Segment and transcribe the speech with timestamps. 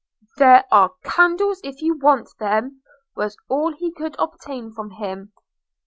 [0.37, 2.81] –'There are candles, if you want them!'
[3.15, 5.31] was all he could obtain from him.